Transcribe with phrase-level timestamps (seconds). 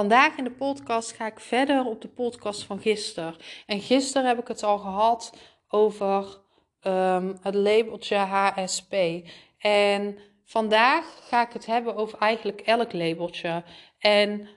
[0.00, 3.34] Vandaag in de podcast ga ik verder op de podcast van gisteren.
[3.66, 5.36] En gisteren heb ik het al gehad
[5.68, 6.40] over
[6.82, 8.94] um, het labeltje HSP.
[9.58, 13.64] En vandaag ga ik het hebben over eigenlijk elk labeltje.
[13.98, 14.48] En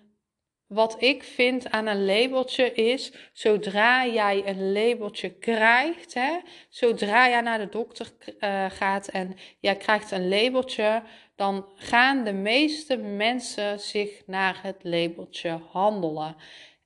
[0.68, 7.42] wat ik vind aan een labeltje is, zodra jij een labeltje krijgt, hè, zodra jij
[7.42, 11.04] naar de dokter uh, gaat en jij krijgt een labeltje,
[11.36, 16.36] dan gaan de meeste mensen zich naar het labeltje handelen.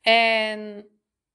[0.02, 0.86] En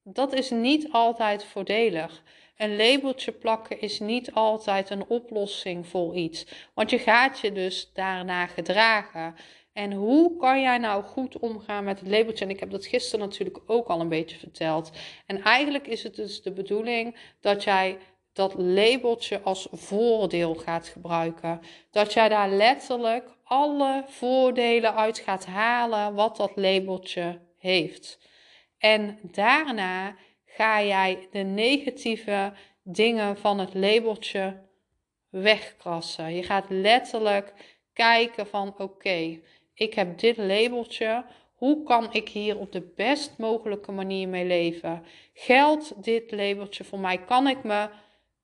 [0.02, 2.22] dat is niet altijd voordelig.
[2.56, 7.90] Een labeltje plakken is niet altijd een oplossing voor iets, want je gaat je dus
[7.92, 9.34] daarna gedragen.
[9.72, 12.44] En hoe kan jij nou goed omgaan met het labeltje?
[12.44, 14.90] En ik heb dat gisteren natuurlijk ook al een beetje verteld.
[15.26, 17.98] En eigenlijk is het dus de bedoeling dat jij
[18.32, 21.60] dat labeltje als voordeel gaat gebruiken.
[21.90, 28.18] Dat jij daar letterlijk alle voordelen uit gaat halen wat dat labeltje heeft.
[28.78, 32.52] En daarna ga jij de negatieve
[32.82, 34.60] dingen van het labeltje
[35.28, 36.34] wegkrassen.
[36.34, 37.52] Je gaat letterlijk
[37.92, 39.40] kijken van oké,
[39.74, 41.24] ik heb dit labeltje.
[41.54, 45.04] Hoe kan ik hier op de best mogelijke manier mee leven?
[45.34, 47.18] Geldt dit labeltje voor mij?
[47.18, 47.88] Kan ik, me,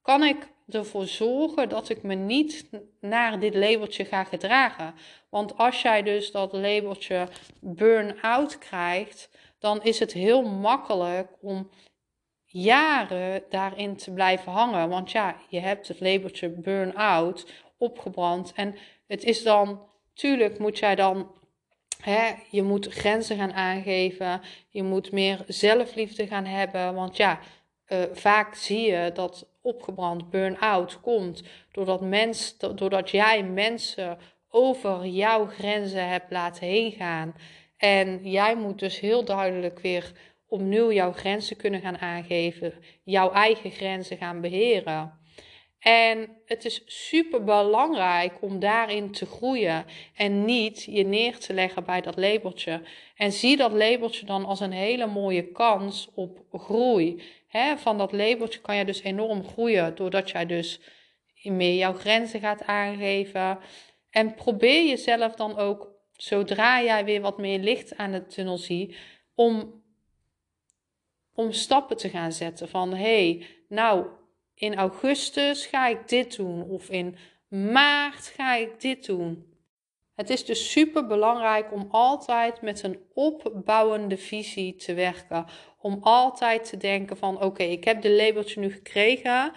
[0.09, 2.71] kan ik ervoor zorgen dat ik me niet
[3.01, 4.95] naar dit labeltje ga gedragen?
[5.29, 7.29] Want als jij dus dat labeltje
[7.61, 11.71] burn-out krijgt, dan is het heel makkelijk om
[12.45, 14.89] jaren daarin te blijven hangen.
[14.89, 18.75] Want ja, je hebt het labeltje burn-out opgebrand en
[19.07, 19.89] het is dan
[20.19, 21.31] Tuurlijk moet jij dan,
[22.03, 24.41] hè, je moet grenzen gaan aangeven.
[24.69, 26.95] Je moet meer zelfliefde gaan hebben.
[26.95, 27.41] Want ja,
[27.89, 34.19] uh, vaak zie je dat opgebrand burn-out komt doordat, mens, doordat jij mensen
[34.49, 37.35] over jouw grenzen hebt laten heen gaan.
[37.77, 40.13] En jij moet dus heel duidelijk weer
[40.49, 42.73] opnieuw jouw grenzen kunnen gaan aangeven,
[43.05, 45.19] jouw eigen grenzen gaan beheren.
[45.79, 49.85] En het is super belangrijk om daarin te groeien
[50.15, 52.83] en niet je neer te leggen bij dat labeltje.
[53.17, 57.23] En zie dat labeltje dan als een hele mooie kans op groei.
[57.77, 60.81] van dat labeltje kan je dus enorm groeien doordat jij dus
[61.43, 63.59] meer jouw grenzen gaat aangeven.
[64.11, 68.97] En probeer jezelf dan ook, zodra jij weer wat meer licht aan de tunnel ziet,
[69.35, 69.83] om,
[71.35, 72.69] om stappen te gaan zetten.
[72.69, 74.07] Van hé, hey, nou,
[74.59, 77.17] in augustus ga ik dit doen of in
[77.49, 79.47] maart ga ik dit doen.
[80.15, 85.47] Het is dus super belangrijk om altijd met een opbouwende visie te werken.
[85.81, 89.53] Om altijd te denken van oké, ik heb de labeltje nu gekregen.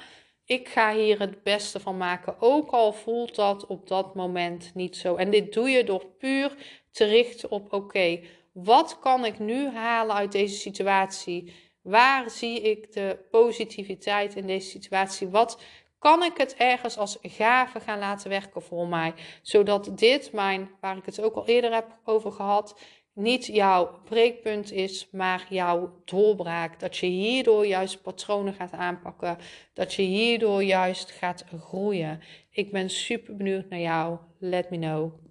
[0.46, 2.36] Ik ga hier het beste van maken.
[2.40, 5.16] Ook al voelt dat op dat moment niet zo.
[5.16, 6.56] En dit doe je door puur
[6.92, 8.20] te richten op oké,
[8.54, 11.54] wat kan ik nu halen uit deze situatie?
[11.82, 15.28] Waar zie ik de positiviteit in deze situatie?
[15.28, 15.62] Wat
[16.00, 19.14] kan ik het ergens als gave gaan laten werken voor mij?
[19.42, 22.80] Zodat dit, mijn, waar ik het ook al eerder heb over gehad,
[23.14, 26.80] niet jouw breekpunt is, maar jouw doorbraak.
[26.80, 29.38] Dat je hierdoor juist patronen gaat aanpakken.
[29.74, 32.22] Dat je hierdoor juist gaat groeien.
[32.50, 34.18] Ik ben super benieuwd naar jou.
[34.40, 35.31] Let me know.